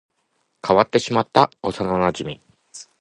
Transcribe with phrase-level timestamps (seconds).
[0.67, 2.41] 変わってしまった幼馴染